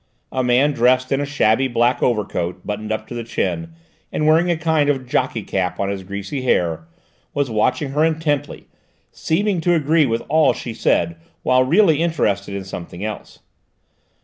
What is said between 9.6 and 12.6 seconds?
to agree with all she said while really interested